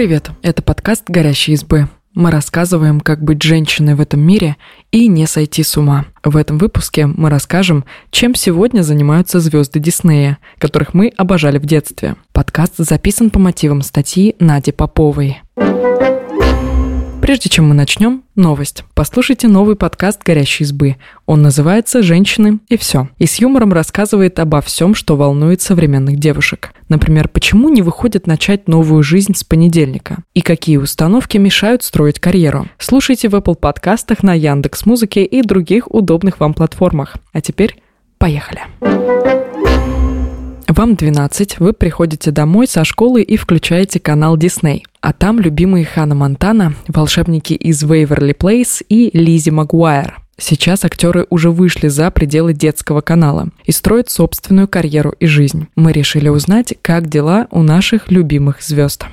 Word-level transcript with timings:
привет! 0.00 0.30
Это 0.40 0.62
подкаст 0.62 1.04
«Горящие 1.08 1.56
избы». 1.56 1.86
Мы 2.14 2.30
рассказываем, 2.30 3.00
как 3.00 3.22
быть 3.22 3.42
женщиной 3.42 3.96
в 3.96 4.00
этом 4.00 4.20
мире 4.20 4.56
и 4.92 5.08
не 5.08 5.26
сойти 5.26 5.62
с 5.62 5.76
ума. 5.76 6.06
В 6.24 6.38
этом 6.38 6.56
выпуске 6.56 7.04
мы 7.04 7.28
расскажем, 7.28 7.84
чем 8.10 8.34
сегодня 8.34 8.80
занимаются 8.80 9.40
звезды 9.40 9.78
Диснея, 9.78 10.38
которых 10.56 10.94
мы 10.94 11.12
обожали 11.18 11.58
в 11.58 11.66
детстве. 11.66 12.16
Подкаст 12.32 12.76
записан 12.78 13.28
по 13.28 13.38
мотивам 13.38 13.82
статьи 13.82 14.36
Нади 14.38 14.72
Поповой. 14.72 15.42
Прежде 17.20 17.50
чем 17.50 17.68
мы 17.68 17.74
начнем, 17.74 18.24
новость. 18.34 18.84
Послушайте 18.94 19.46
новый 19.46 19.76
подкаст 19.76 20.22
«Горящей 20.24 20.64
избы». 20.64 20.96
Он 21.26 21.42
называется 21.42 22.02
«Женщины 22.02 22.60
и 22.68 22.78
все». 22.78 23.08
И 23.18 23.26
с 23.26 23.36
юмором 23.36 23.74
рассказывает 23.74 24.38
обо 24.38 24.62
всем, 24.62 24.94
что 24.94 25.16
волнует 25.16 25.60
современных 25.60 26.16
девушек. 26.16 26.72
Например, 26.88 27.28
почему 27.28 27.68
не 27.68 27.82
выходит 27.82 28.26
начать 28.26 28.68
новую 28.68 29.02
жизнь 29.02 29.34
с 29.34 29.44
понедельника? 29.44 30.24
И 30.32 30.40
какие 30.40 30.78
установки 30.78 31.36
мешают 31.36 31.82
строить 31.82 32.18
карьеру? 32.18 32.66
Слушайте 32.78 33.28
в 33.28 33.34
Apple 33.34 33.54
подкастах 33.54 34.22
на 34.22 34.32
Яндекс 34.32 34.86
Музыке 34.86 35.22
и 35.24 35.42
других 35.42 35.92
удобных 35.92 36.40
вам 36.40 36.54
платформах. 36.54 37.16
А 37.32 37.42
теперь 37.42 37.76
поехали. 38.16 38.62
Вам 40.66 40.94
12, 40.94 41.58
вы 41.58 41.72
приходите 41.74 42.30
домой 42.30 42.66
со 42.66 42.84
школы 42.84 43.22
и 43.22 43.36
включаете 43.36 44.00
канал 44.00 44.38
Disney. 44.38 44.82
А 45.00 45.14
там 45.14 45.40
любимые 45.40 45.86
Хана 45.86 46.14
Монтана, 46.14 46.74
волшебники 46.86 47.54
из 47.54 47.82
Вейверли 47.82 48.34
Плейс 48.34 48.82
и 48.88 49.10
Лизи 49.14 49.50
Магуайр. 49.50 50.20
Сейчас 50.36 50.84
актеры 50.84 51.26
уже 51.30 51.50
вышли 51.50 51.88
за 51.88 52.10
пределы 52.10 52.52
детского 52.52 53.00
канала 53.00 53.48
и 53.64 53.72
строят 53.72 54.10
собственную 54.10 54.68
карьеру 54.68 55.14
и 55.18 55.26
жизнь. 55.26 55.68
Мы 55.74 55.92
решили 55.92 56.28
узнать, 56.28 56.74
как 56.82 57.08
дела 57.08 57.46
у 57.50 57.62
наших 57.62 58.10
любимых 58.10 58.62
звезд. 58.62 59.06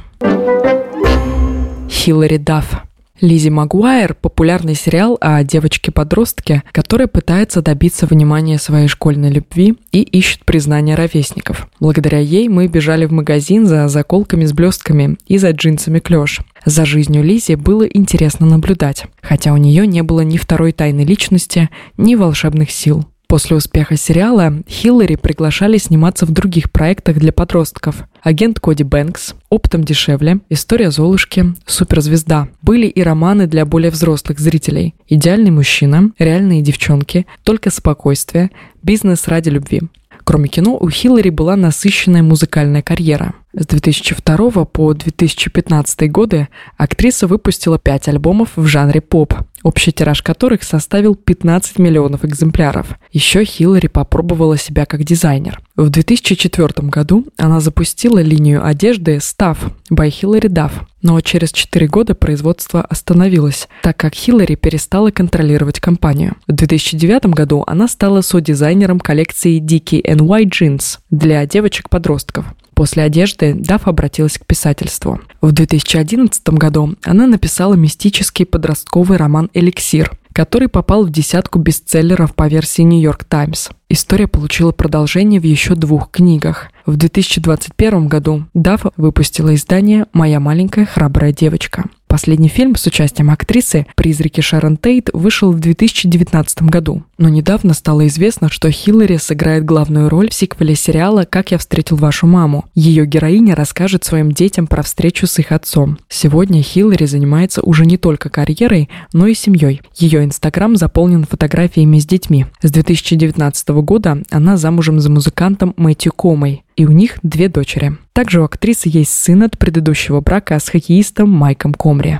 Хиллари 1.90 2.38
Дафф 2.38 2.87
Лизи 3.20 3.50
Магуайр– 3.50 4.14
популярный 4.22 4.76
сериал 4.76 5.18
о 5.20 5.44
девочке-подростке, 5.44 6.62
которая 6.72 7.08
пытается 7.08 7.64
добиться 7.64 8.06
внимания 8.06 8.60
своей 8.60 8.88
школьной 8.88 9.32
любви 9.32 9.76
и 9.92 10.02
ищет 10.02 10.46
признания 10.46 10.94
ровесников. 10.94 11.68
Благодаря 11.80 12.20
ей 12.20 12.48
мы 12.48 12.68
бежали 12.68 13.06
в 13.06 13.12
магазин 13.12 13.66
за 13.66 13.88
заколками 13.88 14.46
с 14.46 14.54
блестками 14.54 15.18
и 15.26 15.40
за 15.40 15.52
джинсами 15.52 15.98
клеш. 15.98 16.42
За 16.64 16.86
жизнью 16.86 17.24
Лизи 17.24 17.56
было 17.56 17.84
интересно 17.84 18.46
наблюдать, 18.46 19.06
хотя 19.22 19.52
у 19.54 19.58
нее 19.58 19.88
не 19.88 20.04
было 20.04 20.22
ни 20.22 20.38
второй 20.38 20.72
тайной 20.72 21.06
личности, 21.06 21.70
ни 21.98 22.14
волшебных 22.14 22.70
сил. 22.70 23.06
После 23.28 23.58
успеха 23.58 23.98
сериала 23.98 24.54
Хиллари 24.70 25.16
приглашали 25.16 25.78
сниматься 25.78 26.26
в 26.26 26.32
других 26.32 26.72
проектах 26.72 27.18
для 27.18 27.34
подростков. 27.34 28.08
«Агент 28.22 28.62
Коди 28.62 28.84
Бэнкс», 28.84 29.36
«Оптом 29.50 29.84
дешевле», 29.84 30.40
«История 30.50 30.92
Золушки», 30.92 31.54
«Суперзвезда». 31.66 32.48
Были 32.62 32.88
и 32.88 33.04
романы 33.04 33.46
для 33.48 33.66
более 33.66 33.92
взрослых 33.92 34.40
зрителей. 34.40 34.96
«Идеальный 35.10 35.52
мужчина», 35.52 36.12
«Реальные 36.18 36.62
девчонки», 36.62 37.28
«Только 37.44 37.70
спокойствие», 37.70 38.50
«Бизнес 38.82 39.28
ради 39.28 39.50
любви». 39.50 39.82
Кроме 40.28 40.50
кино, 40.50 40.78
у 40.78 40.90
Хиллари 40.90 41.30
была 41.30 41.56
насыщенная 41.56 42.22
музыкальная 42.22 42.82
карьера. 42.82 43.34
С 43.54 43.66
2002 43.66 44.66
по 44.66 44.94
2015 44.94 46.12
годы 46.12 46.50
актриса 46.76 47.28
выпустила 47.28 47.80
пять 47.80 48.10
альбомов 48.10 48.50
в 48.58 48.66
жанре 48.66 49.00
поп, 49.00 49.36
общий 49.64 49.94
тираж 49.94 50.22
которых 50.22 50.64
составил 50.64 51.16
15 51.16 51.80
миллионов 51.80 52.26
экземпляров. 52.26 53.00
Еще 53.14 53.46
Хиллари 53.46 53.88
попробовала 53.88 54.58
себя 54.58 54.86
как 54.86 55.06
дизайнер. 55.06 55.62
В 55.78 55.90
2004 55.90 56.90
году 56.90 57.26
она 57.38 57.62
запустила 57.62 58.20
линию 58.20 58.66
одежды 58.66 59.18
Staff 59.18 59.58
by 59.90 60.10
Hillary 60.10 60.50
Duff, 60.50 60.74
но 61.08 61.22
через 61.22 61.54
4 61.54 61.88
года 61.88 62.16
производство 62.16 62.82
остановилось, 62.82 63.70
так 63.82 63.96
как 63.96 64.14
Хиллари 64.14 64.56
перестала 64.56 65.10
контролировать 65.10 65.80
компанию. 65.80 66.36
В 66.48 66.52
2009 66.52 67.28
году 67.28 67.64
она 67.66 67.88
стала 67.88 68.20
со-дизайнером 68.20 69.00
коллекции 69.00 69.62
Dicky 69.62 70.04
NY 70.04 70.50
Jeans 70.50 70.98
для 71.10 71.46
девочек-подростков. 71.46 72.46
После 72.74 73.04
одежды 73.04 73.54
Даф 73.54 73.88
обратилась 73.88 74.38
к 74.38 74.46
писательству. 74.46 75.22
В 75.40 75.54
2011 75.54 76.50
году 76.50 76.96
она 77.04 77.26
написала 77.26 77.76
мистический 77.76 78.46
подростковый 78.46 79.18
роман 79.18 79.50
«Эликсир», 79.54 80.12
который 80.38 80.68
попал 80.68 81.04
в 81.04 81.10
десятку 81.10 81.58
бестселлеров 81.58 82.36
по 82.36 82.48
версии 82.48 82.84
York 82.84 83.24
Times. 83.24 83.72
История 83.90 84.28
получила 84.28 84.72
продолжение 84.72 85.42
в 85.42 85.44
еще 85.44 85.74
двух 85.74 86.12
книгах. 86.12 86.70
В 86.86 86.96
2021 86.96 88.08
году 88.08 88.46
Даффа 88.54 88.92
выпустила 88.98 89.56
издание 89.56 90.06
«Моя 90.14 90.40
маленькая 90.40 90.86
храбрая 90.86 91.34
девочка». 91.34 91.86
Последний 92.08 92.48
фильм 92.48 92.76
с 92.76 92.86
участием 92.88 93.30
актрисы 93.30 93.86
«Призраки 93.96 94.40
Шарон 94.40 94.78
Тейт» 94.78 95.10
вышел 95.12 95.52
в 95.52 95.60
2019 95.60 96.64
году. 96.64 97.04
Но 97.18 97.28
недавно 97.28 97.74
стало 97.74 98.08
известно, 98.08 98.50
что 98.50 98.72
Хиллари 98.72 99.18
сыграет 99.18 99.66
главную 99.66 100.08
роль 100.08 100.30
в 100.30 100.34
сиквеле 100.34 100.76
сериала 100.76 101.26
«Как 101.30 101.52
я 101.52 101.58
встретил 101.58 101.98
вашу 101.98 102.26
маму». 102.26 102.66
Ее 102.74 103.06
героиня 103.06 103.56
расскажет 103.56 104.06
своим 104.06 104.32
детям 104.32 104.68
про 104.68 104.84
встречу 104.84 105.28
с 105.28 105.38
их 105.40 105.52
отцом. 105.52 106.00
Сегодня 106.08 106.62
Хиллари 106.62 107.06
занимается 107.06 107.62
уже 107.62 107.86
не 107.86 107.98
только 107.98 108.30
карьерой, 108.30 108.90
но 109.12 109.28
и 109.28 109.34
семьей. 109.34 109.82
Ее 109.96 110.24
инстаграм 110.24 110.78
заполнен 110.78 111.26
фотографиями 111.26 112.00
с 112.00 112.06
детьми. 112.06 112.46
С 112.62 112.72
2019 112.72 113.70
года 113.70 114.24
она 114.32 114.56
замужем 114.56 115.02
за 115.02 115.12
музыкантом 115.12 115.74
Мэтью 115.76 116.14
Комой 116.14 116.64
и 116.78 116.86
у 116.86 116.92
них 116.92 117.18
две 117.24 117.50
дочери. 117.50 117.98
Также 118.14 118.40
у 118.40 118.46
актрисы 118.46 118.88
есть 118.88 119.12
сын 119.12 119.44
от 119.44 119.58
предыдущего 119.58 120.22
брака 120.22 120.58
с 120.58 120.70
хоккеистом 120.70 121.30
Майком 121.30 121.74
Комри. 121.74 122.20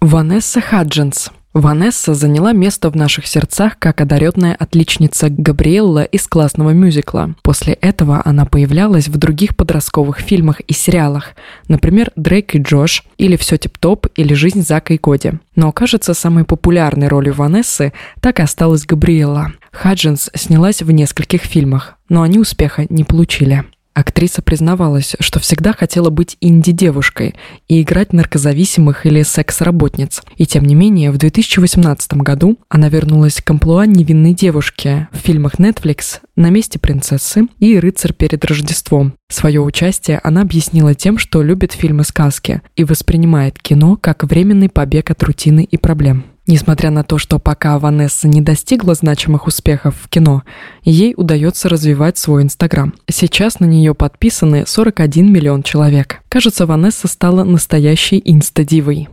Ванесса 0.00 0.60
Хаджинс 0.60 1.30
Ванесса 1.52 2.14
заняла 2.14 2.52
место 2.52 2.90
в 2.90 2.96
наших 2.96 3.26
сердцах 3.26 3.76
как 3.78 4.00
одаренная 4.00 4.54
отличница 4.54 5.28
Габриэлла 5.30 6.04
из 6.04 6.28
классного 6.28 6.70
мюзикла. 6.70 7.34
После 7.42 7.72
этого 7.72 8.22
она 8.24 8.46
появлялась 8.46 9.08
в 9.08 9.16
других 9.16 9.56
подростковых 9.56 10.18
фильмах 10.18 10.60
и 10.60 10.72
сериалах, 10.72 11.30
например, 11.66 12.12
«Дрейк 12.14 12.54
и 12.54 12.58
Джош» 12.58 13.02
или 13.18 13.36
«Все 13.36 13.56
тип-топ» 13.56 14.06
или 14.14 14.32
«Жизнь 14.32 14.62
Зака 14.62 14.94
и 14.94 14.98
Коди». 14.98 15.32
Но, 15.56 15.72
кажется, 15.72 16.14
самой 16.14 16.44
популярной 16.44 17.08
ролью 17.08 17.34
Ванессы 17.34 17.92
так 18.20 18.38
и 18.38 18.42
осталась 18.42 18.86
Габриэлла. 18.86 19.52
Хаджинс 19.72 20.30
снялась 20.34 20.82
в 20.82 20.90
нескольких 20.92 21.42
фильмах, 21.42 21.96
но 22.08 22.22
они 22.22 22.38
успеха 22.38 22.86
не 22.88 23.02
получили. 23.02 23.64
Актриса 24.00 24.42
признавалась, 24.42 25.14
что 25.20 25.40
всегда 25.40 25.72
хотела 25.72 26.10
быть 26.10 26.36
инди-девушкой 26.40 27.34
и 27.68 27.82
играть 27.82 28.12
наркозависимых 28.12 29.06
или 29.06 29.22
секс-работниц. 29.22 30.22
И 30.36 30.46
тем 30.46 30.64
не 30.64 30.74
менее, 30.74 31.10
в 31.10 31.18
2018 31.18 32.14
году 32.14 32.58
она 32.68 32.88
вернулась 32.88 33.40
к 33.42 33.50
амплуа 33.50 33.86
невинной 33.86 34.34
девушки 34.34 35.08
в 35.12 35.18
фильмах 35.18 35.56
Netflix 35.56 36.20
«На 36.34 36.50
месте 36.50 36.78
принцессы» 36.78 37.46
и 37.58 37.78
«Рыцарь 37.78 38.14
перед 38.14 38.44
Рождеством». 38.44 39.14
Свое 39.28 39.60
участие 39.60 40.20
она 40.24 40.42
объяснила 40.42 40.94
тем, 40.94 41.18
что 41.18 41.42
любит 41.42 41.72
фильмы-сказки 41.72 42.62
и 42.76 42.84
воспринимает 42.84 43.58
кино 43.58 43.96
как 43.96 44.24
временный 44.24 44.68
побег 44.68 45.10
от 45.10 45.22
рутины 45.22 45.62
и 45.62 45.76
проблем. 45.76 46.24
Несмотря 46.50 46.90
на 46.90 47.04
то, 47.04 47.16
что 47.16 47.38
пока 47.38 47.78
Ванесса 47.78 48.26
не 48.26 48.40
достигла 48.40 48.94
значимых 48.94 49.46
успехов 49.46 49.94
в 50.02 50.08
кино, 50.08 50.42
ей 50.82 51.14
удается 51.16 51.68
развивать 51.68 52.18
свой 52.18 52.42
Инстаграм. 52.42 52.92
Сейчас 53.08 53.60
на 53.60 53.66
нее 53.66 53.94
подписаны 53.94 54.64
41 54.66 55.32
миллион 55.32 55.62
человек. 55.62 56.22
Кажется, 56.28 56.66
Ванесса 56.66 57.06
стала 57.06 57.44
настоящей 57.44 58.20
инстадивой. 58.24 59.08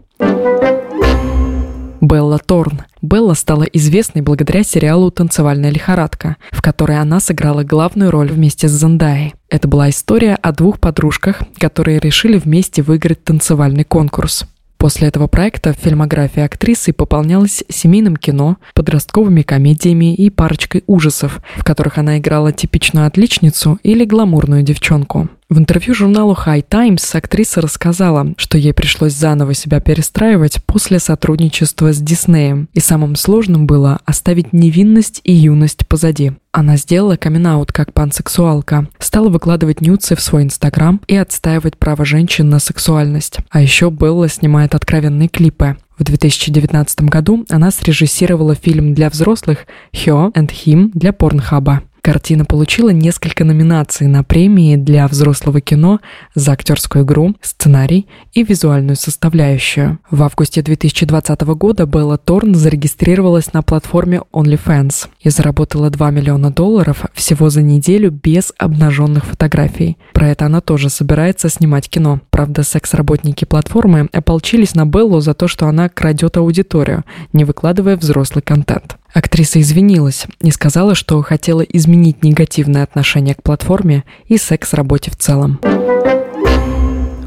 Белла 2.02 2.40
Торн. 2.40 2.82
Белла 3.04 3.36
стала 3.36 3.66
известной 3.66 4.24
благодаря 4.24 4.64
сериалу 4.64 5.12
«Танцевальная 5.12 5.70
лихорадка», 5.70 6.38
в 6.50 6.64
которой 6.64 7.00
она 7.00 7.20
сыграла 7.20 7.64
главную 7.64 8.10
роль 8.10 8.32
вместе 8.32 8.68
с 8.68 8.72
Зендаей. 8.72 9.36
Это 9.48 9.68
была 9.68 9.92
история 9.92 10.40
о 10.42 10.54
двух 10.54 10.80
подружках, 10.80 11.42
которые 11.60 12.00
решили 12.00 12.40
вместе 12.40 12.82
выиграть 12.82 13.24
танцевальный 13.24 13.84
конкурс. 13.84 14.48
После 14.78 15.08
этого 15.08 15.28
проекта 15.28 15.74
фильмография 15.74 16.46
актрисы 16.46 16.94
пополнялась 16.94 17.64
семейным 17.68 18.16
кино, 18.16 18.58
подростковыми 18.76 19.42
комедиями 19.42 20.14
и 20.14 20.30
парочкой 20.30 20.84
ужасов, 20.86 21.42
в 21.56 21.64
которых 21.64 21.98
она 21.98 22.20
играла 22.20 22.52
типичную 22.52 23.08
отличницу 23.08 23.80
или 23.82 24.06
гламурную 24.06 24.62
девчонку. 24.62 25.30
В 25.50 25.60
интервью 25.60 25.94
журналу 25.94 26.34
High 26.34 26.66
Times 26.68 27.16
актриса 27.16 27.62
рассказала, 27.62 28.34
что 28.36 28.58
ей 28.58 28.74
пришлось 28.74 29.14
заново 29.14 29.54
себя 29.54 29.80
перестраивать 29.80 30.62
после 30.66 31.00
сотрудничества 31.00 31.94
с 31.94 32.00
Диснеем, 32.00 32.68
и 32.74 32.82
самым 32.82 33.16
сложным 33.16 33.66
было 33.66 34.02
оставить 34.04 34.52
невинность 34.52 35.22
и 35.24 35.32
юность 35.32 35.88
позади. 35.88 36.34
Она 36.52 36.76
сделала 36.76 37.16
камин 37.16 37.66
как 37.68 37.94
пансексуалка, 37.94 38.90
стала 39.00 39.30
выкладывать 39.30 39.80
нюцы 39.80 40.18
в 40.18 40.22
свой 40.22 40.44
инстаграм 40.44 41.00
и 41.08 41.16
отстаивать 41.16 41.78
право 41.78 42.04
женщин 42.04 42.50
на 42.50 42.60
сексуальность. 42.60 43.38
А 43.50 43.62
еще 43.62 43.90
Белла 43.90 44.28
снимает 44.28 44.76
откровенные 44.76 45.30
клипы. 45.30 45.78
В 45.98 46.04
2019 46.04 47.04
году 47.04 47.46
она 47.48 47.72
срежиссировала 47.72 48.54
фильм 48.54 48.94
для 48.94 49.10
взрослых 49.10 49.60
«Her 49.94 50.34
and 50.34 50.52
Him» 50.52 50.92
для 50.94 51.14
Порнхаба. 51.14 51.84
Картина 52.08 52.46
получила 52.46 52.92
несколько 52.92 53.44
номинаций 53.44 54.08
на 54.08 54.24
премии 54.24 54.78
для 54.78 55.10
взрослого 55.10 55.60
кино 55.60 56.00
за 56.36 56.54
актерскую 56.54 57.04
игру, 57.04 57.36
сценарий 57.42 58.08
и 58.32 58.46
визуальную 58.46 58.96
составляющую. 58.96 60.00
В 60.10 60.24
августе 60.24 60.62
2020 60.62 61.42
года 61.42 61.86
Белла 61.86 62.18
Торн 62.18 62.56
зарегистрировалась 62.56 63.52
на 63.52 63.62
платформе 63.62 64.22
OnlyFans 64.32 65.10
и 65.20 65.30
заработала 65.30 65.90
2 65.90 66.12
миллиона 66.12 66.50
долларов 66.50 67.04
всего 67.14 67.50
за 67.50 67.62
неделю 67.62 68.10
без 68.10 68.54
обнаженных 68.58 69.26
фотографий. 69.26 69.98
Про 70.14 70.30
это 70.30 70.46
она 70.46 70.62
тоже 70.62 70.90
собирается 70.90 71.50
снимать 71.50 71.90
кино. 71.90 72.22
Правда, 72.30 72.64
секс-работники 72.64 73.44
платформы 73.44 74.08
ополчились 74.14 74.76
на 74.76 74.86
Беллу 74.86 75.20
за 75.20 75.34
то, 75.34 75.50
что 75.50 75.68
она 75.68 75.90
крадет 75.90 76.38
аудиторию, 76.38 77.04
не 77.34 77.44
выкладывая 77.44 77.98
взрослый 77.98 78.44
контент. 78.44 78.98
Актриса 79.18 79.60
извинилась 79.60 80.28
и 80.42 80.52
сказала, 80.52 80.94
что 80.94 81.20
хотела 81.24 81.62
изменить 81.62 82.24
негативное 82.24 82.84
отношение 82.84 83.34
к 83.34 83.42
платформе 83.42 84.04
и 84.28 84.38
секс-работе 84.38 85.10
в 85.10 85.16
целом. 85.16 85.60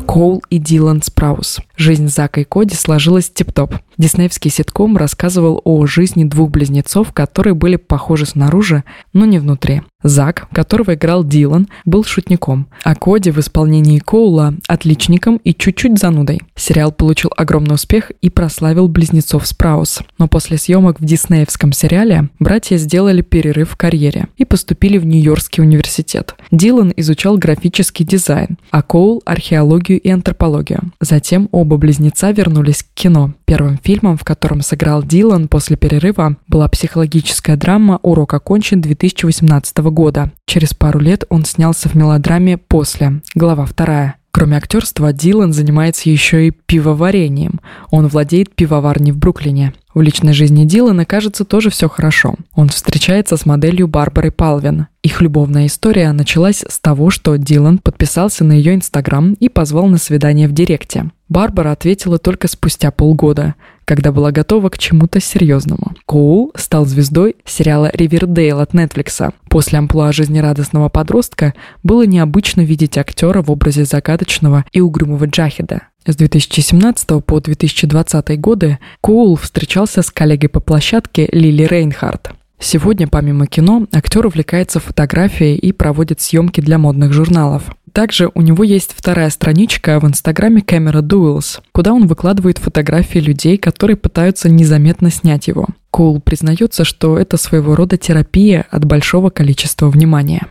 Коул 0.06 0.40
и 0.50 0.58
Дилан 0.58 1.02
Спраус. 1.02 1.58
Жизнь 1.80 2.08
Зака 2.08 2.42
и 2.42 2.44
Коди 2.44 2.74
сложилась 2.74 3.30
тип-топ. 3.30 3.74
Диснеевский 3.96 4.50
ситком 4.50 4.98
рассказывал 4.98 5.62
о 5.64 5.86
жизни 5.86 6.24
двух 6.24 6.50
близнецов, 6.50 7.14
которые 7.14 7.54
были 7.54 7.76
похожи 7.76 8.26
снаружи, 8.26 8.84
но 9.14 9.24
не 9.24 9.38
внутри. 9.38 9.80
Зак, 10.02 10.48
которого 10.52 10.94
играл 10.94 11.24
Дилан, 11.24 11.68
был 11.84 12.04
шутником, 12.04 12.68
а 12.84 12.94
Коди 12.94 13.30
в 13.30 13.38
исполнении 13.38 13.98
Коула– 13.98 14.54
отличником 14.66 15.36
и 15.38 15.54
чуть-чуть 15.54 15.98
занудой. 15.98 16.40
Сериал 16.54 16.92
получил 16.92 17.30
огромный 17.36 17.74
успех 17.74 18.10
и 18.22 18.30
прославил 18.30 18.88
близнецов 18.88 19.46
Спраус. 19.46 20.00
Но 20.18 20.28
после 20.28 20.56
съемок 20.58 21.00
в 21.00 21.04
диснеевском 21.04 21.72
сериале 21.72 22.28
братья 22.38 22.76
сделали 22.76 23.20
перерыв 23.20 23.70
в 23.70 23.76
карьере 23.76 24.28
и 24.36 24.44
поступили 24.44 24.96
в 24.96 25.04
Нью-Йоркский 25.04 25.62
университет. 25.62 26.34
Дилан 26.50 26.92
изучал 26.96 27.36
графический 27.36 28.04
дизайн, 28.04 28.58
а 28.70 28.82
Коул– 28.82 29.22
археологию 29.26 30.00
и 30.00 30.10
антропологию. 30.10 30.92
Затем 31.00 31.48
оба 31.52 31.69
близнеца 31.78 32.30
вернулись 32.30 32.82
к 32.82 32.94
кино. 32.94 33.34
Первым 33.44 33.78
фильмом, 33.82 34.16
в 34.16 34.24
котором 34.24 34.60
сыграл 34.62 35.02
Дилан 35.02 35.48
после 35.48 35.76
перерыва, 35.76 36.36
была 36.48 36.68
психологическая 36.68 37.56
драма 37.56 37.98
«Урок 38.02 38.34
окончен» 38.34 38.80
2018 38.80 39.78
года. 39.78 40.30
Через 40.46 40.74
пару 40.74 41.00
лет 41.00 41.24
он 41.28 41.44
снялся 41.44 41.88
в 41.88 41.94
мелодраме 41.94 42.58
«После», 42.58 43.22
глава 43.34 43.66
вторая. 43.66 44.16
Кроме 44.32 44.56
актерства, 44.56 45.12
Дилан 45.12 45.52
занимается 45.52 46.08
еще 46.08 46.46
и 46.46 46.50
пивоварением. 46.50 47.60
Он 47.90 48.06
владеет 48.06 48.54
пивоварней 48.54 49.12
в 49.12 49.18
Бруклине. 49.18 49.74
В 49.92 50.00
личной 50.00 50.32
жизни 50.32 50.64
Дилана, 50.64 51.04
кажется, 51.04 51.44
тоже 51.44 51.70
все 51.70 51.88
хорошо. 51.88 52.36
Он 52.54 52.68
встречается 52.68 53.36
с 53.36 53.44
моделью 53.44 53.88
Барбарой 53.88 54.30
Палвин. 54.30 54.86
Их 55.02 55.20
любовная 55.20 55.66
история 55.66 56.12
началась 56.12 56.64
с 56.68 56.78
того, 56.78 57.10
что 57.10 57.36
Дилан 57.36 57.78
подписался 57.78 58.44
на 58.44 58.52
ее 58.52 58.76
Инстаграм 58.76 59.32
и 59.32 59.48
позвал 59.48 59.88
на 59.88 59.98
свидание 59.98 60.46
в 60.46 60.52
Директе. 60.52 61.10
Барбара 61.28 61.72
ответила 61.72 62.18
только 62.18 62.46
спустя 62.46 62.92
полгода, 62.92 63.56
когда 63.90 64.12
была 64.12 64.30
готова 64.30 64.68
к 64.68 64.78
чему-то 64.78 65.18
серьезному. 65.18 65.96
Коул 66.06 66.52
стал 66.54 66.86
звездой 66.86 67.34
сериала 67.44 67.90
«Ривердейл» 67.92 68.60
от 68.60 68.72
Netflix. 68.72 69.34
После 69.48 69.80
амплуа 69.80 70.12
жизнерадостного 70.12 70.88
подростка 70.88 71.54
было 71.82 72.06
необычно 72.06 72.60
видеть 72.60 72.96
актера 72.96 73.42
в 73.42 73.50
образе 73.50 73.84
загадочного 73.84 74.64
и 74.70 74.80
угрюмого 74.80 75.24
Джахида. 75.24 75.88
С 76.06 76.14
2017 76.14 77.24
по 77.24 77.40
2020 77.40 78.40
годы 78.40 78.78
Коул 79.00 79.34
встречался 79.34 80.02
с 80.02 80.10
коллегой 80.12 80.50
по 80.50 80.60
площадке 80.60 81.28
Лили 81.32 81.64
Рейнхард. 81.64 82.30
Сегодня, 82.60 83.08
помимо 83.08 83.48
кино, 83.48 83.88
актер 83.90 84.24
увлекается 84.24 84.78
фотографией 84.78 85.56
и 85.56 85.72
проводит 85.72 86.20
съемки 86.20 86.60
для 86.60 86.78
модных 86.78 87.12
журналов. 87.12 87.64
Также 87.92 88.30
у 88.34 88.40
него 88.40 88.64
есть 88.64 88.92
вторая 88.96 89.30
страничка 89.30 89.98
в 90.00 90.06
инстаграме 90.06 90.62
Camera 90.62 91.00
Duels, 91.02 91.60
куда 91.72 91.92
он 91.92 92.06
выкладывает 92.06 92.58
фотографии 92.58 93.18
людей, 93.18 93.56
которые 93.58 93.96
пытаются 93.96 94.48
незаметно 94.48 95.10
снять 95.10 95.48
его. 95.48 95.66
Коул 95.90 96.20
признается, 96.20 96.84
что 96.84 97.18
это 97.18 97.36
своего 97.36 97.74
рода 97.74 97.96
терапия 97.96 98.66
от 98.70 98.84
большого 98.84 99.30
количества 99.30 99.88
внимания. 99.88 100.46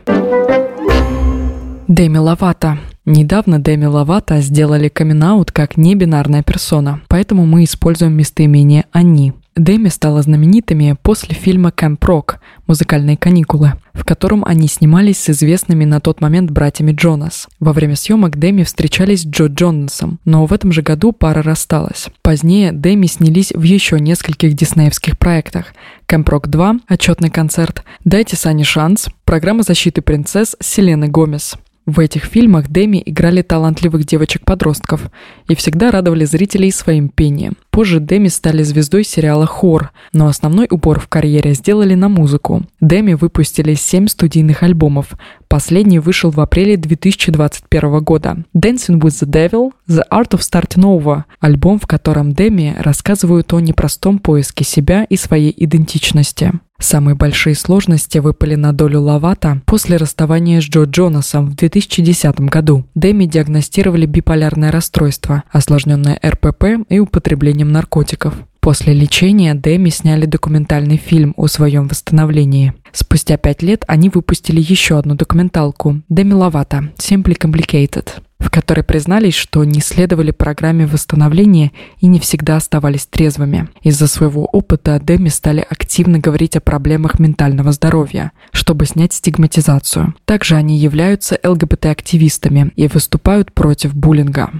Дэми 1.88 2.18
Лавата. 2.18 2.78
Недавно 3.06 3.58
Дэми 3.58 3.86
Лавата 3.86 4.40
сделали 4.40 4.88
камин 4.88 5.44
как 5.52 5.76
небинарная 5.76 6.42
персона, 6.42 7.00
поэтому 7.08 7.46
мы 7.46 7.64
используем 7.64 8.12
местоимение 8.12 8.84
«они». 8.92 9.32
Дэми 9.56 9.88
стала 9.88 10.22
знаменитыми 10.22 10.96
после 11.02 11.34
фильма 11.34 11.72
«Кэмп 11.72 12.04
Рок» 12.04 12.40
«Музыкальные 12.66 13.16
каникулы», 13.16 13.72
в 13.92 14.04
котором 14.04 14.44
они 14.44 14.68
снимались 14.68 15.18
с 15.18 15.30
известными 15.30 15.84
на 15.84 16.00
тот 16.00 16.20
момент 16.20 16.50
братьями 16.50 16.92
Джонас. 16.92 17.48
Во 17.58 17.72
время 17.72 17.96
съемок 17.96 18.38
Дэми 18.38 18.62
встречались 18.62 19.22
с 19.22 19.26
Джо 19.26 19.46
Джонасом, 19.46 20.20
но 20.24 20.46
в 20.46 20.52
этом 20.52 20.70
же 20.70 20.82
году 20.82 21.12
пара 21.12 21.42
рассталась. 21.42 22.08
Позднее 22.22 22.72
Дэми 22.72 23.06
снялись 23.06 23.52
в 23.52 23.62
еще 23.62 23.98
нескольких 23.98 24.54
диснеевских 24.54 25.18
проектах. 25.18 25.74
«Кэмп 26.06 26.28
Рок 26.28 26.48
2», 26.48 26.80
отчетный 26.88 27.30
концерт, 27.30 27.84
«Дайте 28.04 28.36
Сане 28.36 28.64
шанс», 28.64 29.08
программа 29.24 29.64
защиты 29.64 30.00
принцесс 30.00 30.56
Селены 30.60 31.08
Гомес. 31.08 31.56
В 31.86 31.98
этих 31.98 32.24
фильмах 32.24 32.68
Дэми 32.68 33.02
играли 33.04 33.42
талантливых 33.42 34.04
девочек-подростков 34.04 35.10
и 35.48 35.54
всегда 35.54 35.90
радовали 35.90 36.24
зрителей 36.24 36.70
своим 36.70 37.08
пением. 37.08 37.56
Позже 37.70 38.00
Дэми 38.00 38.28
стали 38.28 38.62
звездой 38.62 39.02
сериала 39.02 39.46
«Хор», 39.46 39.90
но 40.12 40.28
основной 40.28 40.68
упор 40.70 41.00
в 41.00 41.08
карьере 41.08 41.54
сделали 41.54 41.94
на 41.94 42.08
музыку. 42.08 42.62
Дэми 42.80 43.14
выпустили 43.14 43.74
семь 43.74 44.08
студийных 44.08 44.62
альбомов. 44.62 45.12
Последний 45.50 45.98
вышел 45.98 46.30
в 46.30 46.38
апреле 46.40 46.76
2021 46.76 48.04
года. 48.04 48.44
«Dancing 48.56 49.00
with 49.00 49.20
the 49.20 49.26
Devil», 49.26 49.72
«The 49.88 50.04
Art 50.08 50.30
of 50.30 50.38
Starting 50.38 50.84
Over»– 50.84 51.24
альбом, 51.40 51.80
в 51.80 51.88
котором 51.88 52.32
Дэми 52.32 52.76
рассказывают 52.78 53.52
о 53.52 53.58
непростом 53.58 54.20
поиске 54.20 54.62
себя 54.62 55.02
и 55.02 55.16
своей 55.16 55.52
идентичности. 55.56 56.52
Самые 56.78 57.16
большие 57.16 57.56
сложности 57.56 58.18
выпали 58.18 58.54
на 58.54 58.72
долю 58.72 59.00
Лавата 59.00 59.60
после 59.66 59.96
расставания 59.96 60.60
с 60.60 60.64
Джо 60.64 60.84
Джонасом 60.84 61.46
в 61.46 61.56
2010 61.56 62.40
году. 62.42 62.86
Дэми 62.94 63.24
диагностировали 63.24 64.06
биполярное 64.06 64.70
расстройство, 64.70 65.42
осложненное 65.50 66.20
РПП 66.24 66.86
и 66.88 67.00
употреблением 67.00 67.72
наркотиков. 67.72 68.34
После 68.60 68.92
лечения 68.92 69.54
Дэми 69.54 69.88
сняли 69.88 70.26
документальный 70.26 70.98
фильм 70.98 71.32
о 71.38 71.46
своем 71.46 71.88
восстановлении. 71.88 72.74
Спустя 72.92 73.38
пять 73.38 73.62
лет 73.62 73.84
они 73.88 74.10
выпустили 74.10 74.60
еще 74.60 74.98
одну 74.98 75.14
документалку 75.14 76.02
«Дэми 76.10 76.34
Лавата. 76.34 76.90
Simply 76.98 77.38
Complicated», 77.38 78.08
в 78.38 78.50
которой 78.50 78.82
признались, 78.82 79.34
что 79.34 79.64
не 79.64 79.80
следовали 79.80 80.30
программе 80.30 80.86
восстановления 80.86 81.72
и 82.00 82.06
не 82.06 82.20
всегда 82.20 82.56
оставались 82.56 83.06
трезвыми. 83.06 83.68
Из-за 83.82 84.06
своего 84.08 84.44
опыта 84.44 85.00
Дэми 85.00 85.30
стали 85.30 85.64
активно 85.66 86.18
говорить 86.18 86.56
о 86.56 86.60
проблемах 86.60 87.18
ментального 87.18 87.72
здоровья, 87.72 88.32
чтобы 88.52 88.84
снять 88.84 89.14
стигматизацию. 89.14 90.14
Также 90.26 90.56
они 90.56 90.76
являются 90.76 91.38
ЛГБТ-активистами 91.42 92.72
и 92.76 92.88
выступают 92.88 93.52
против 93.52 93.94
буллинга. 93.94 94.50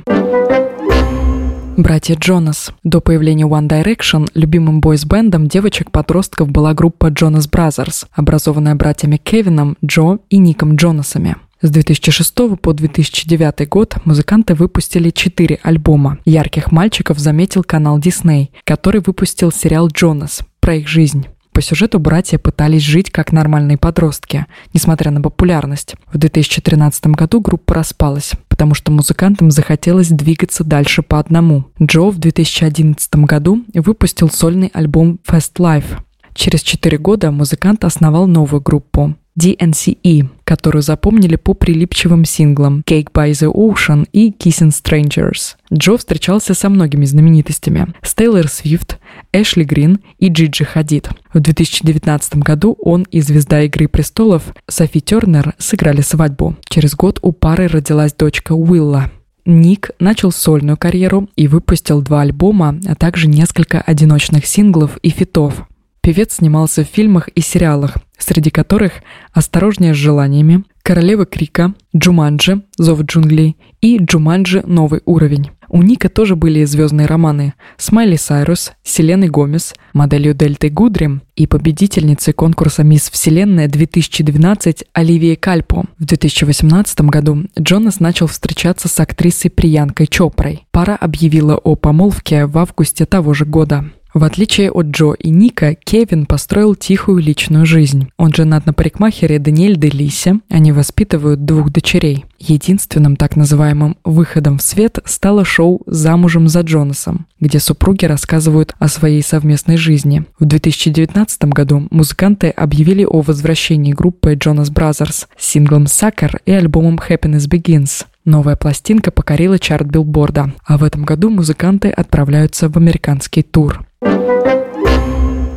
Братья 1.81 2.15
Джонас. 2.15 2.73
До 2.85 3.01
появления 3.01 3.47
One 3.47 3.67
Direction 3.67 4.29
любимым 4.35 4.83
бойс-бендом 4.83 5.47
девочек-подростков 5.47 6.51
была 6.51 6.75
группа 6.75 7.07
Jonas 7.07 7.49
Brothers, 7.51 8.07
образованная 8.13 8.75
братьями 8.75 9.17
Кевином, 9.17 9.79
Джо 9.83 10.19
и 10.29 10.37
Ником 10.37 10.77
Джонасами. 10.77 11.37
С 11.63 11.71
2006 11.71 12.35
по 12.61 12.75
2009 12.75 13.67
год 13.67 13.95
музыканты 14.05 14.55
выпустили 14.55 15.09
четыре 15.09 15.59
альбома. 15.63 16.19
«Ярких 16.27 16.71
мальчиков» 16.71 17.19
заметил 17.19 17.65
канал 17.65 17.99
Disney, 17.99 18.51
который 18.65 19.01
выпустил 19.01 19.51
сериал 19.51 19.89
«Джонас» 19.89 20.41
про 20.61 20.75
их 20.75 20.87
жизнь. 20.87 21.29
По 21.53 21.63
сюжету 21.63 21.99
братья 21.99 22.39
пытались 22.39 22.83
жить 22.83 23.11
как 23.11 23.33
нормальные 23.33 23.79
подростки, 23.79 24.45
несмотря 24.75 25.11
на 25.11 25.21
популярность. 25.23 25.95
В 26.13 26.19
2013 26.19 27.07
году 27.07 27.41
группа 27.41 27.75
распалась, 27.75 28.33
потому 28.61 28.75
что 28.75 28.93
музыкантам 28.93 29.50
захотелось 29.50 30.11
двигаться 30.11 30.64
дальше 30.64 31.00
по 31.00 31.19
одному. 31.19 31.64
Джо 31.83 32.11
в 32.11 32.19
2011 32.19 33.17
году 33.25 33.64
выпустил 33.73 34.29
сольный 34.29 34.71
альбом 34.75 35.19
Fast 35.26 35.55
Life. 35.57 35.97
Через 36.35 36.61
четыре 36.61 36.99
года 36.99 37.31
музыкант 37.31 37.87
основал 37.87 38.26
новую 38.26 38.61
группу 38.61 39.17
DNCE, 39.40 40.28
которую 40.44 40.82
запомнили 40.82 41.37
по 41.37 41.54
прилипчивым 41.54 42.26
синглам 42.26 42.82
Cake 42.87 43.11
by 43.11 43.30
the 43.30 43.50
Ocean 43.50 44.06
и 44.12 44.30
Kissing 44.30 44.70
Strangers. 44.70 45.56
Джо 45.73 45.97
встречался 45.97 46.52
со 46.52 46.68
многими 46.68 47.06
знаменитостями– 47.06 47.94
с 48.02 48.14
Свифт, 48.52 48.99
Эшли 49.32 49.64
Грин 49.64 50.00
и 50.18 50.28
Джиджи 50.28 50.64
Хадид. 50.64 51.09
В 51.32 51.40
2019 51.40 52.37
году 52.37 52.76
он 52.80 53.04
и 53.04 53.20
звезда 53.20 53.62
«Игры 53.62 53.88
престолов» 53.88 54.42
Софи 54.68 55.00
Тернер 55.00 55.54
сыграли 55.56 56.02
свадьбу. 56.02 56.56
Через 56.68 56.94
год 56.94 57.18
у 57.23 57.32
пары 57.32 57.66
родилась 57.66 58.12
дочка 58.12 58.52
Уилла. 58.52 59.11
Ник 59.47 59.90
начал 59.99 60.32
сольную 60.32 60.76
карьеру 60.76 61.30
и 61.37 61.49
выпустил 61.49 62.02
два 62.02 62.20
альбома, 62.20 62.78
а 62.87 62.94
также 62.94 63.26
несколько 63.26 63.80
одиночных 63.80 64.44
синглов 64.44 64.99
и 64.99 65.09
фитов. 65.09 65.66
Певец 66.02 66.37
снимался 66.37 66.85
в 66.85 66.88
фильмах 66.88 67.28
и 67.28 67.40
сериалах, 67.40 67.97
среди 68.23 68.50
которых 68.50 68.93
«Осторожнее 69.33 69.95
с 69.95 69.97
желаниями», 69.97 70.65
«Королева 70.83 71.27
Крика», 71.27 71.75
«Джуманджи», 71.97 72.62
«Зов 72.79 73.03
джунглей» 73.03 73.57
и 73.81 73.99
«Джуманджи. 73.99 74.62
Новый 74.67 75.03
уровень». 75.05 75.50
У 75.73 75.83
Ника 75.83 76.09
тоже 76.09 76.35
были 76.35 76.65
звездные 76.65 77.07
романы 77.07 77.55
с 77.77 77.93
Майли 77.93 78.17
Сайрус, 78.17 78.73
Селеной 78.83 79.29
Гомес, 79.29 79.73
моделью 79.93 80.35
Дельтой 80.35 80.69
Гудри 80.69 81.21
и 81.37 81.47
победительницей 81.47 82.35
конкурса 82.35 82.83
«Мисс 82.83 83.09
Вселенная 83.09 83.69
2012» 83.69 84.87
Оливией 84.93 85.37
Кальпо. 85.37 85.85
В 85.97 86.05
2018 86.07 87.03
году 87.03 87.45
Джонас 87.57 88.00
начал 88.00 88.27
встречаться 88.27 88.89
с 88.89 88.99
актрисой 88.99 89.53
Приянкой 89.53 90.09
Чопрой. 90.09 90.67
Пара 90.73 90.97
объявила 90.97 91.57
о 91.57 91.77
помолвке 91.77 92.47
в 92.47 92.59
августе 92.59 93.07
того 93.07 93.33
же 93.33 93.45
года. 93.45 93.85
В 94.12 94.25
отличие 94.25 94.73
от 94.73 94.87
Джо 94.87 95.12
и 95.12 95.31
Ника, 95.31 95.75
Кевин 95.75 96.26
построил 96.26 96.75
тихую 96.75 97.23
личную 97.23 97.64
жизнь. 97.64 98.09
Он 98.17 98.33
женат 98.33 98.67
на 98.67 98.73
парикмахере 98.73 99.38
Даниэль 99.38 99.76
Делисе, 99.76 100.40
они 100.49 100.73
воспитывают 100.73 101.45
двух 101.45 101.71
дочерей. 101.71 102.25
Единственным 102.40 103.17
так 103.17 103.37
называемым 103.37 103.99
выходом 104.02 104.59
в 104.59 104.62
свет 104.62 104.99
стало 105.05 105.45
шоу 105.45 105.83
«Замужем 105.87 106.49
за 106.49 106.62
Джонасом», 106.62 107.26
где 107.38 107.61
супруги 107.61 108.07
рассказывают 108.07 108.75
о 108.79 108.88
своей 108.88 109.23
совместной 109.23 109.76
жизни. 109.76 110.25
В 110.40 110.45
2019 110.45 111.45
году 111.45 111.87
музыканты 111.90 112.49
объявили 112.49 113.05
о 113.05 113.21
возвращении 113.21 113.93
группы 113.93 114.35
Jonas 114.35 114.73
Brothers 114.73 115.26
с 115.38 115.47
синглом 115.47 115.85
«Sucker» 115.85 116.40
и 116.47 116.52
альбомом 116.52 116.99
«Happiness 117.09 117.49
Begins». 117.49 118.07
Новая 118.25 118.55
пластинка 118.55 119.11
покорила 119.11 119.59
чарт 119.59 119.87
билборда, 119.87 120.53
а 120.67 120.77
в 120.77 120.85
этом 120.85 121.05
году 121.05 121.31
музыканты 121.31 121.89
отправляются 121.89 122.69
в 122.69 122.77
американский 122.77 123.43
тур. 123.43 123.87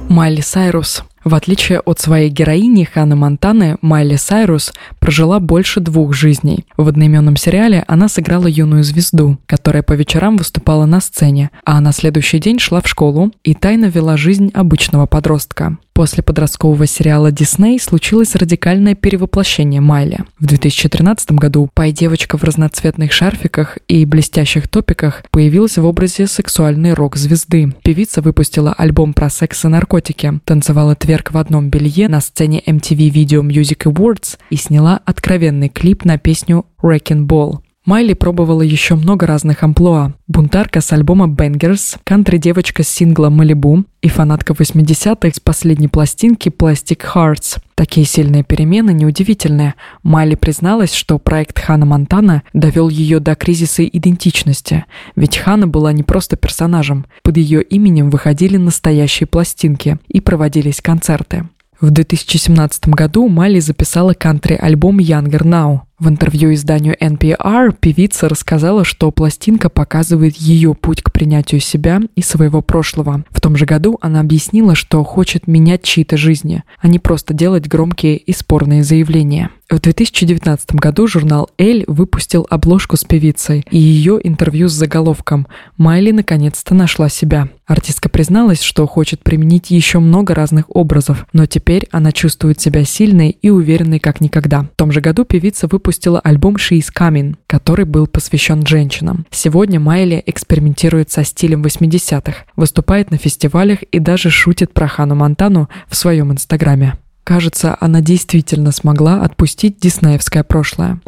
Майли 0.08 0.42
Сайрус. 0.42 1.04
В 1.26 1.36
отличие 1.36 1.80
от 1.80 2.00
своей 2.00 2.30
героини 2.30 2.84
Ханы 2.84 3.16
Монтаны, 3.16 3.78
Майли 3.82 4.16
Сайрус 4.16 4.74
прожила 5.00 5.40
больше 5.40 5.80
двух 5.80 6.14
жизней. 6.14 6.66
В 6.78 6.88
одноименном 6.88 7.36
сериале 7.36 7.84
она 7.88 8.08
сыграла 8.08 8.48
юную 8.48 8.84
звезду, 8.84 9.38
которая 9.46 9.84
по 9.84 9.94
вечерам 9.94 10.38
выступала 10.38 10.86
на 10.86 11.02
сцене, 11.02 11.50
а 11.66 11.80
на 11.82 11.92
следующий 11.94 12.40
день 12.40 12.60
шла 12.60 12.82
в 12.82 12.88
школу 12.88 13.32
и 13.44 13.54
тайно 13.54 13.86
вела 13.86 14.16
жизнь 14.16 14.52
обычного 14.54 15.06
подростка. 15.06 15.78
После 15.94 16.24
подросткового 16.24 16.88
сериала 16.88 17.32
Дисней 17.32 17.80
случилось 17.80 18.36
радикальное 18.36 18.96
перевоплощение 18.96 19.80
Майли. 19.80 20.24
В 20.40 20.48
2013 20.48 21.34
году 21.34 21.70
пай-девочка 21.72 22.36
в 22.36 22.44
разноцветных 22.44 23.12
шарфиках 23.12 23.78
и 23.88 24.04
блестящих 24.06 24.68
топиках 24.68 25.24
появилась 25.30 25.78
в 25.78 25.86
образе 25.86 26.26
сексуальной 26.26 26.94
рок-звезды. 26.94 27.76
Певица 27.84 28.22
выпустила 28.22 28.74
альбом 28.74 29.14
про 29.14 29.30
секс 29.30 29.66
и 29.66 29.68
наркотики, 29.68 30.40
танцевала 30.46 30.96
тверк 30.96 31.32
в 31.32 31.38
одном 31.38 31.70
белье 31.70 32.08
на 32.08 32.22
сцене 32.22 32.64
MTV 32.66 33.12
Video 33.12 33.42
Music 33.42 33.84
Awards 33.92 34.40
и 34.50 34.56
сняла 34.56 35.00
откровенный 35.06 35.70
клип 35.70 36.06
на 36.06 36.18
песню 36.18 36.66
«Wrecking 36.82 37.28
Ball». 37.28 37.60
Майли 37.86 38.14
пробовала 38.14 38.62
еще 38.62 38.96
много 38.96 39.28
разных 39.28 39.62
амплуа. 39.62 40.14
Бунтарка 40.28 40.80
с 40.80 40.94
альбома 40.94 41.28
Bangers, 41.28 41.98
кантри-девочка 42.06 42.82
с 42.82 42.88
сингла 42.88 43.30
«Малибу» 43.30 43.84
и 44.02 44.08
фанатка 44.08 44.54
80-х 44.54 45.36
с 45.36 45.40
последней 45.42 45.90
пластинки 45.90 46.48
Plastic 46.48 47.02
Hearts. 47.14 47.60
Такие 47.76 48.06
сильные 48.06 48.46
перемены 48.46 48.92
неудивительные. 48.94 49.76
Майли 50.02 50.36
призналась, 50.36 50.94
что 50.94 51.20
проект 51.20 51.60
Хана 51.60 51.86
Монтана 51.86 52.44
довел 52.54 52.88
ее 52.88 53.20
до 53.20 53.36
кризиса 53.36 53.84
идентичности. 53.84 54.86
Ведь 55.18 55.38
Хана 55.38 55.68
была 55.68 55.92
не 55.92 56.04
просто 56.04 56.38
персонажем. 56.38 57.06
Под 57.22 57.36
ее 57.36 57.62
именем 57.62 58.10
выходили 58.10 58.56
настоящие 58.56 59.28
пластинки 59.28 59.98
и 60.08 60.22
проводились 60.22 60.80
концерты. 60.80 61.50
В 61.84 61.92
2017 61.92 62.88
году 62.88 63.28
Майли 63.28 63.60
записала 63.60 64.14
кантри-альбом 64.14 65.00
Younger 65.00 65.42
Now. 65.44 65.82
В 66.00 66.08
интервью 66.08 66.54
изданию 66.54 66.96
NPR 66.98 67.76
певица 67.78 68.30
рассказала, 68.30 68.86
что 68.86 69.12
пластинка 69.12 69.68
показывает 69.68 70.38
ее 70.38 70.76
путь 70.76 71.02
к 71.02 71.12
принятию 71.12 71.60
себя 71.60 72.00
и 72.16 72.22
своего 72.22 72.62
прошлого. 72.62 73.26
В 73.32 73.42
том 73.42 73.58
же 73.58 73.66
году 73.66 73.98
она 74.00 74.22
объяснила, 74.22 74.76
что 74.76 75.04
хочет 75.04 75.46
менять 75.46 75.84
чьи-то 75.84 76.16
жизни, 76.16 76.64
а 76.80 76.88
не 76.88 77.00
просто 77.00 77.34
делать 77.34 77.68
громкие 77.68 78.16
и 78.16 78.32
спорные 78.32 78.86
заявления. 78.86 79.50
В 79.74 79.80
2019 79.80 80.76
году 80.76 81.08
журнал 81.08 81.50
«Эль» 81.58 81.84
выпустил 81.88 82.46
обложку 82.48 82.96
с 82.96 83.04
певицей 83.04 83.66
и 83.72 83.78
ее 83.80 84.20
интервью 84.24 84.68
с 84.68 84.74
заголовком 84.74 85.48
«Майли 85.78 86.12
наконец-то 86.12 86.76
нашла 86.76 87.10
себя». 87.10 87.50
Артистка 87.66 88.08
призналась, 88.08 88.62
что 88.62 88.86
хочет 88.86 89.24
применить 89.24 89.72
еще 89.72 89.98
много 89.98 90.36
разных 90.36 90.66
образов, 90.68 91.26
но 91.34 91.48
теперь 91.48 91.88
она 91.90 92.12
чувствует 92.12 92.62
себя 92.62 92.84
сильной 92.84 93.32
и 93.32 93.50
уверенной 93.50 93.98
как 93.98 94.22
никогда. 94.22 94.62
В 94.62 94.76
том 94.76 94.92
же 94.92 95.02
году 95.02 95.26
певица 95.26 95.66
выпустила 95.66 96.20
альбом 96.20 96.58
She's 96.58 96.90
Coming, 96.96 97.38
который 97.48 97.86
был 97.86 98.06
посвящен 98.06 98.68
женщинам. 98.68 99.26
Сегодня 99.32 99.80
Майли 99.80 100.22
экспериментирует 100.28 101.10
со 101.10 101.24
стилем 101.24 101.64
80-х, 101.64 102.46
выступает 102.56 103.10
на 103.10 103.18
фестивалях 103.18 103.82
и 103.82 103.98
даже 103.98 104.30
шутит 104.30 104.72
про 104.72 104.88
Хану 104.88 105.16
Монтану 105.16 105.68
в 105.88 105.96
своем 105.96 106.32
инстаграме. 106.32 106.94
Кажется, 107.24 107.78
она 107.80 108.02
действительно 108.02 108.72
смогла 108.72 109.22
отпустить 109.22 109.80
диснеевское 109.80 110.44
прошлое. 110.44 111.00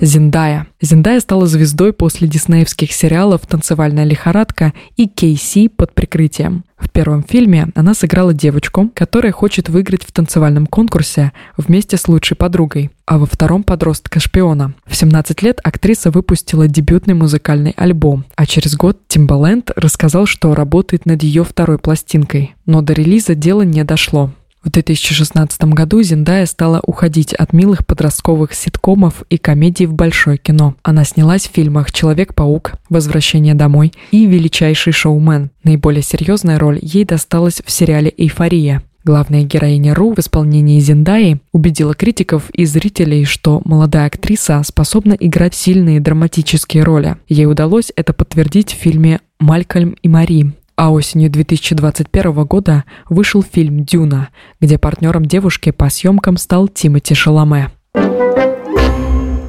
Зиндая. 0.00 0.66
Зиндая 0.80 1.20
стала 1.20 1.46
звездой 1.46 1.92
после 1.94 2.28
диснеевских 2.28 2.92
сериалов 2.92 3.46
«Танцевальная 3.46 4.04
лихорадка» 4.04 4.74
и 4.96 5.06
«Кейси 5.06 5.68
под 5.68 5.94
прикрытием». 5.94 6.64
В 6.76 6.90
первом 6.90 7.22
фильме 7.22 7.68
она 7.74 7.94
сыграла 7.94 8.34
девочку, 8.34 8.90
которая 8.94 9.32
хочет 9.32 9.70
выиграть 9.70 10.04
в 10.04 10.12
танцевальном 10.12 10.66
конкурсе 10.66 11.32
вместе 11.56 11.96
с 11.96 12.08
лучшей 12.08 12.36
подругой, 12.36 12.90
а 13.06 13.16
во 13.16 13.24
втором 13.24 13.62
подростка-шпиона. 13.62 14.74
В 14.86 14.94
17 14.94 15.42
лет 15.42 15.60
актриса 15.64 16.10
выпустила 16.10 16.68
дебютный 16.68 17.14
музыкальный 17.14 17.72
альбом, 17.76 18.26
а 18.34 18.44
через 18.44 18.76
год 18.76 19.00
Тимбаленд 19.08 19.70
рассказал, 19.76 20.26
что 20.26 20.54
работает 20.54 21.06
над 21.06 21.22
ее 21.22 21.42
второй 21.42 21.78
пластинкой. 21.78 22.54
Но 22.66 22.82
до 22.82 22.92
релиза 22.92 23.34
дело 23.34 23.62
не 23.62 23.82
дошло. 23.82 24.30
В 24.66 24.70
2016 24.70 25.62
году 25.66 26.02
Зиндая 26.02 26.44
стала 26.44 26.80
уходить 26.84 27.32
от 27.32 27.52
милых 27.52 27.86
подростковых 27.86 28.52
ситкомов 28.52 29.22
и 29.30 29.38
комедий 29.38 29.86
в 29.86 29.94
большое 29.94 30.38
кино. 30.38 30.74
Она 30.82 31.04
снялась 31.04 31.46
в 31.46 31.52
фильмах 31.52 31.92
«Человек-паук», 31.92 32.72
«Возвращение 32.90 33.54
домой» 33.54 33.92
и 34.10 34.26
«Величайший 34.26 34.92
шоумен». 34.92 35.50
Наиболее 35.62 36.02
серьезная 36.02 36.58
роль 36.58 36.80
ей 36.82 37.04
досталась 37.04 37.62
в 37.64 37.70
сериале 37.70 38.12
«Эйфория». 38.18 38.82
Главная 39.04 39.44
героиня 39.44 39.94
Ру 39.94 40.12
в 40.12 40.18
исполнении 40.18 40.80
Зиндаи 40.80 41.38
убедила 41.52 41.94
критиков 41.94 42.50
и 42.50 42.64
зрителей, 42.64 43.24
что 43.24 43.62
молодая 43.64 44.06
актриса 44.08 44.60
способна 44.66 45.12
играть 45.12 45.54
сильные 45.54 46.00
драматические 46.00 46.82
роли. 46.82 47.16
Ей 47.28 47.46
удалось 47.46 47.92
это 47.94 48.12
подтвердить 48.12 48.72
в 48.72 48.78
фильме 48.78 49.20
«Малькольм 49.38 49.94
и 50.02 50.08
Мари», 50.08 50.54
а 50.76 50.90
осенью 50.90 51.30
2021 51.30 52.44
года 52.44 52.84
вышел 53.08 53.42
фильм 53.42 53.84
«Дюна», 53.84 54.28
где 54.60 54.78
партнером 54.78 55.24
девушки 55.24 55.70
по 55.70 55.88
съемкам 55.88 56.36
стал 56.36 56.68
Тимоти 56.68 57.14
Шаломе. 57.14 57.70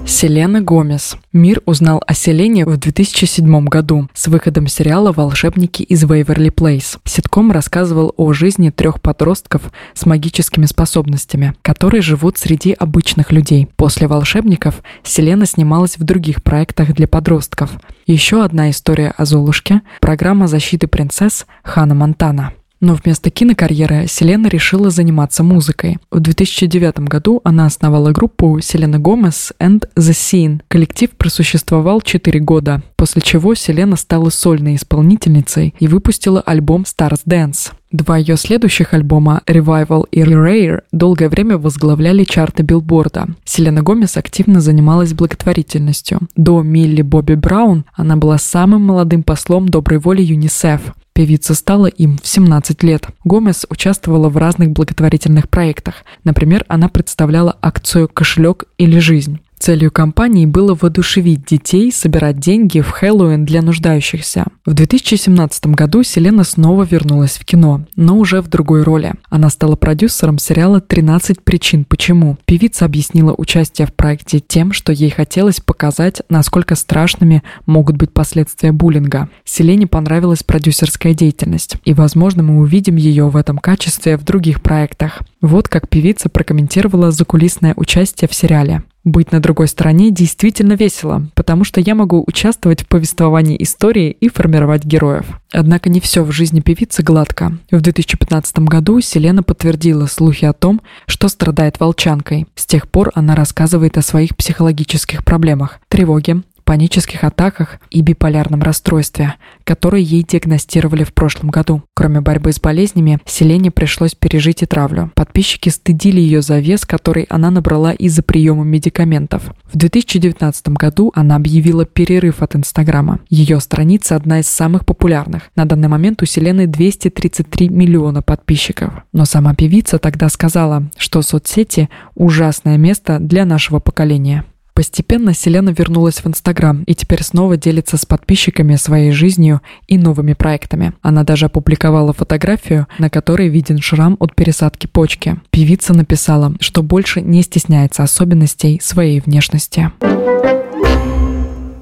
Селена 0.07 0.61
Гомес. 0.61 1.17
Мир 1.33 1.61
узнал 1.65 2.01
о 2.07 2.13
Селене 2.13 2.65
в 2.65 2.77
2007 2.77 3.65
году 3.65 4.07
с 4.13 4.27
выходом 4.27 4.67
сериала 4.67 5.11
«Волшебники 5.11 5.83
из 5.83 6.03
Вейверли 6.03 6.49
Плейс». 6.49 6.97
Ситком 7.03 7.51
рассказывал 7.51 8.13
о 8.15 8.31
жизни 8.31 8.69
трех 8.69 9.01
подростков 9.01 9.63
с 9.93 10.05
магическими 10.05 10.65
способностями, 10.65 11.55
которые 11.61 12.01
живут 12.01 12.37
среди 12.37 12.71
обычных 12.71 13.33
людей. 13.33 13.67
После 13.75 14.07
«Волшебников» 14.07 14.81
Селена 15.03 15.45
снималась 15.45 15.97
в 15.97 16.03
других 16.03 16.41
проектах 16.41 16.93
для 16.93 17.07
подростков. 17.09 17.71
Еще 18.07 18.43
одна 18.43 18.69
история 18.69 19.13
о 19.17 19.25
Золушке– 19.25 19.81
программа 19.99 20.47
защиты 20.47 20.87
принцесс 20.87 21.45
Хана 21.63 21.95
Монтана. 21.95 22.53
Но 22.79 22.93
вместо 22.93 23.29
кинокарьеры 23.29 24.05
Селена 24.07 24.47
решила 24.47 24.89
заниматься 24.89 25.43
музыкой. 25.43 25.97
В 26.11 26.19
2009 26.19 26.99
году 26.99 27.41
она 27.43 27.65
основала 27.65 28.11
группу 28.11 28.59
Селена 28.61 28.99
Гомес 28.99 29.53
and 29.59 29.87
The 29.95 30.11
Scene. 30.11 30.61
Коллектив 30.67 31.09
просуществовал 31.11 32.01
4 32.01 32.39
года, 32.39 32.83
после 32.95 33.21
чего 33.21 33.55
Селена 33.55 33.95
стала 33.95 34.29
сольной 34.29 34.75
исполнительницей 34.75 35.73
и 35.79 35.87
выпустила 35.87 36.41
альбом 36.41 36.83
Stars 36.83 37.21
Dance. 37.25 37.71
Два 37.91 38.17
ее 38.17 38.35
следующих 38.35 38.93
альбома 38.93 39.41
Revival 39.47 40.05
и 40.11 40.19
Rare 40.21 40.81
долгое 40.91 41.29
время 41.29 41.57
возглавляли 41.57 42.25
чарты 42.25 42.61
билборда. 42.61 43.27
Селена 43.45 43.81
Гомес 43.81 44.17
активно 44.17 44.59
занималась 44.59 45.13
благотворительностью. 45.13 46.19
До 46.35 46.61
Милли 46.61 47.01
Бобби 47.01 47.35
Браун 47.35 47.85
она 47.93 48.17
была 48.17 48.37
самым 48.37 48.81
молодым 48.81 49.23
послом 49.23 49.69
доброй 49.69 49.99
воли 49.99 50.21
ЮНИСЕФ. 50.21 50.81
Певица 51.17 51.55
стала 51.55 51.87
им 51.87 52.19
в 52.21 52.27
17 52.27 52.83
лет. 52.83 53.07
Гомес 53.23 53.65
участвовала 53.71 54.29
в 54.29 54.37
разных 54.37 54.69
благотворительных 54.69 55.49
проектах. 55.49 56.03
Например, 56.23 56.63
она 56.67 56.89
представляла 56.89 57.57
акцию 57.59 58.07
«Кошелек 58.07 58.65
или 58.77 58.99
жизнь». 58.99 59.39
Целью 59.59 59.91
компании 59.91 60.45
было 60.45 60.77
воодушевить 60.79 61.43
детей 61.45 61.91
собирать 61.91 62.39
деньги 62.39 62.79
в 62.79 62.89
Хэллоуин 62.89 63.43
для 63.43 63.61
нуждающихся. 63.61 64.45
В 64.65 64.73
2017 64.73 65.67
году 65.67 66.03
Селена 66.03 66.43
снова 66.43 66.83
вернулась 66.83 67.37
в 67.37 67.45
кино, 67.45 67.85
но 67.95 68.17
уже 68.17 68.41
в 68.41 68.49
другой 68.49 68.83
роли. 68.83 69.13
Она 69.29 69.49
стала 69.49 69.75
продюсером 69.75 70.37
сериала 70.37 70.79
«13 70.79 71.41
причин 71.43 71.85
почему». 71.85 72.37
Певица 72.45 72.85
объяснила 72.85 73.33
участие 73.35 73.87
в 73.87 73.93
проекте 73.93 74.39
тем, 74.39 74.73
что 74.73 74.93
ей 74.93 75.09
хотелось 75.09 75.59
показать, 75.59 76.21
насколько 76.29 76.75
страшными 76.75 77.41
могут 77.65 77.97
быть 77.97 78.13
последствия 78.13 78.71
буллинга. 78.71 79.27
Селене 79.43 79.87
понравилась 79.87 80.43
продюсерская 80.43 81.13
деятельность, 81.13 81.77
и, 81.83 81.93
возможно, 81.93 82.43
мы 82.43 82.59
увидим 82.59 82.95
ее 82.95 83.29
в 83.29 83.35
этом 83.35 83.57
качестве 83.57 84.17
в 84.17 84.23
других 84.23 84.61
проектах. 84.61 85.21
Вот 85.41 85.67
как 85.67 85.89
певица 85.89 86.29
прокомментировала 86.29 87.11
закулисное 87.11 87.73
участие 87.75 88.27
в 88.27 88.35
сериале. 88.35 88.83
Быть 89.07 89.31
на 89.31 89.39
другой 89.39 89.69
стороне 89.69 90.11
действительно 90.11 90.73
весело, 90.73 91.25
потому 91.33 91.63
что 91.63 91.79
я 91.79 91.95
могу 91.95 92.25
участвовать 92.27 92.81
в 92.81 92.87
повествовании 92.87 93.55
истории 93.63 94.11
и 94.11 94.27
формировать 94.27 94.83
героев. 94.83 95.39
Однако 95.53 95.89
не 95.89 96.01
все 96.01 96.25
в 96.25 96.31
жизни 96.33 96.59
певицы 96.59 97.03
гладко. 97.03 97.57
В 97.71 97.79
2015 97.79 98.59
году 98.59 98.99
Селена 98.99 99.43
подтвердила 99.43 100.07
слухи 100.07 100.43
о 100.43 100.51
том, 100.51 100.81
что 101.05 101.29
страдает 101.29 101.79
волчанкой. 101.79 102.47
С 102.55 102.65
тех 102.65 102.89
пор 102.89 103.13
она 103.15 103.33
рассказывает 103.33 103.97
о 103.97 104.01
своих 104.01 104.35
психологических 104.35 105.23
проблемах, 105.23 105.79
тревоге, 105.87 106.41
панических 106.67 107.23
атаках 107.23 107.79
и 107.91 108.01
биполярном 108.01 108.61
расстройстве, 108.61 109.35
которые 109.63 110.03
ей 110.03 110.21
диагностировали 110.23 111.05
в 111.05 111.13
прошлом 111.13 111.49
году. 111.49 111.81
Кроме 111.95 112.19
борьбы 112.19 112.51
с 112.51 112.59
болезнями, 112.59 113.19
Селене 113.25 113.71
пришлось 113.71 114.15
пережить 114.15 114.63
и 114.63 114.65
травлю. 114.65 115.09
Подписчики 115.15 115.69
стыдили 115.69 116.19
ее 116.19 116.41
за 116.41 116.59
вес, 116.59 116.85
который 116.85 117.23
она 117.29 117.51
набрала 117.51 117.93
из-за 117.93 118.21
приема 118.21 118.65
медикаментов. 118.65 119.43
В 119.71 119.77
2019 119.77 120.67
году 120.69 121.13
она 121.15 121.37
объявила 121.37 121.85
перерыв 121.85 122.41
от 122.41 122.57
Инстаграма. 122.57 123.19
Ее 123.29 123.61
страница 123.61 124.17
одна 124.17 124.41
из 124.41 124.49
самых 124.49 124.85
популярных. 124.85 125.43
На 125.55 125.63
данный 125.63 125.87
момент 125.87 126.21
у 126.21 126.25
Селены 126.25 126.67
233 126.67 127.69
миллиона 127.69 128.21
подписчиков. 128.21 128.91
Но 129.13 129.23
сама 129.23 129.55
певица 129.55 129.99
тогда 129.99 130.27
сказала, 130.27 130.83
что 130.97 131.21
соцсети– 131.21 131.89
ужасное 132.15 132.75
место 132.77 133.19
для 133.19 133.45
нашего 133.45 133.79
поколения. 133.79 134.43
Постепенно 134.77 135.33
Селена 135.33 135.71
вернулась 135.71 136.23
в 136.23 136.27
Инстаграм 136.27 136.83
и 136.83 136.93
теперь 136.93 137.23
снова 137.23 137.57
делится 137.57 137.97
с 137.97 138.05
подписчиками 138.05 138.75
своей 138.75 139.11
жизнью 139.11 139.63
и 139.87 139.97
новыми 139.97 140.33
проектами. 140.33 140.93
Она 141.01 141.23
даже 141.23 141.47
опубликовала 141.47 142.13
фотографию, 142.13 142.85
на 142.99 143.09
которой 143.09 143.49
виден 143.49 143.79
шрам 143.79 144.17
от 144.19 144.35
пересадки 144.35 144.85
почки. 144.85 145.39
Певица 145.49 145.95
написала, 145.95 146.53
что 146.59 146.83
больше 146.83 147.21
не 147.21 147.41
стесняется 147.41 148.03
особенностей 148.03 148.79
своей 148.79 149.19
внешности. 149.19 149.89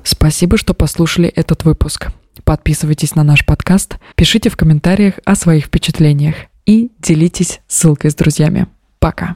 Спасибо, 0.05 0.57
что 0.57 0.73
послушали 0.73 1.27
этот 1.27 1.65
выпуск. 1.65 2.13
Подписывайтесь 2.45 3.13
на 3.13 3.23
наш 3.25 3.45
подкаст, 3.45 3.97
пишите 4.15 4.49
в 4.49 4.55
комментариях 4.55 5.15
о 5.25 5.35
своих 5.35 5.65
впечатлениях 5.65 6.35
и 6.65 6.91
делитесь 6.99 7.59
ссылкой 7.67 8.11
с 8.11 8.15
друзьями. 8.15 8.67
Пока. 8.99 9.35